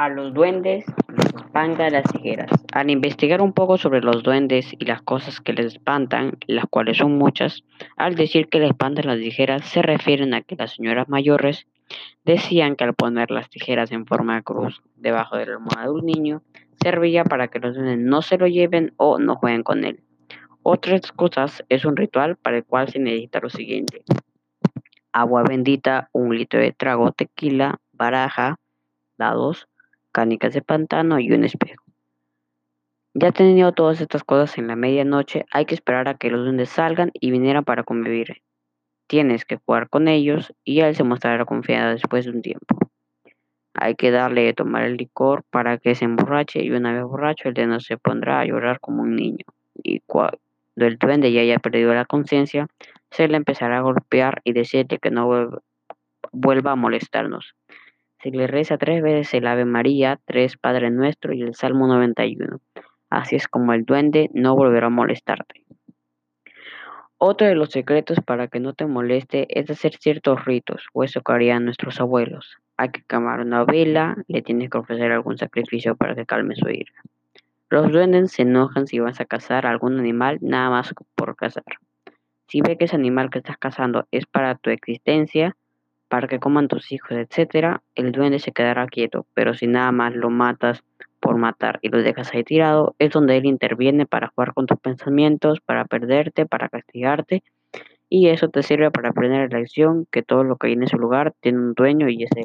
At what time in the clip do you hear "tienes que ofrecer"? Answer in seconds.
74.42-75.12